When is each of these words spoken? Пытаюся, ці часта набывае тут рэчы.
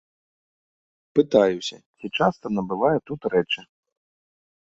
Пытаюся, 1.19 1.77
ці 2.01 2.07
часта 2.21 2.45
набывае 2.57 2.97
тут 3.09 3.21
рэчы. 3.35 3.61